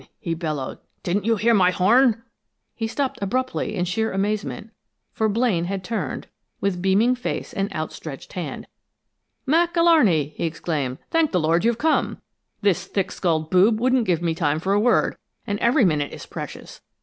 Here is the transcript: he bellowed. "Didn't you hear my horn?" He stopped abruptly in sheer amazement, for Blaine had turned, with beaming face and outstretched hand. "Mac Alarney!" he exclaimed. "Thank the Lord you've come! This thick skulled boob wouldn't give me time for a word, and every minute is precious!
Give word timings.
he 0.19 0.33
bellowed. 0.33 0.79
"Didn't 1.03 1.25
you 1.25 1.35
hear 1.35 1.53
my 1.53 1.69
horn?" 1.69 2.23
He 2.73 2.87
stopped 2.87 3.21
abruptly 3.21 3.75
in 3.75 3.85
sheer 3.85 4.11
amazement, 4.11 4.71
for 5.11 5.29
Blaine 5.29 5.65
had 5.65 5.83
turned, 5.83 6.25
with 6.59 6.81
beaming 6.81 7.13
face 7.13 7.53
and 7.53 7.71
outstretched 7.71 8.33
hand. 8.33 8.65
"Mac 9.45 9.75
Alarney!" 9.77 10.29
he 10.33 10.45
exclaimed. 10.45 10.97
"Thank 11.11 11.31
the 11.31 11.39
Lord 11.39 11.63
you've 11.63 11.77
come! 11.77 12.19
This 12.61 12.87
thick 12.87 13.11
skulled 13.11 13.51
boob 13.51 13.79
wouldn't 13.79 14.05
give 14.07 14.23
me 14.23 14.33
time 14.33 14.59
for 14.59 14.73
a 14.73 14.79
word, 14.79 15.17
and 15.45 15.59
every 15.59 15.85
minute 15.85 16.11
is 16.11 16.25
precious! 16.25 16.81